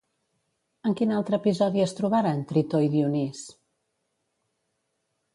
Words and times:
En 0.89 0.93
quin 0.99 1.11
altre 1.17 1.37
episodi 1.41 1.83
es 1.85 1.93
trobaren 1.99 2.41
Tritó 2.51 2.81
i 2.85 2.89
Dionís? 2.93 3.43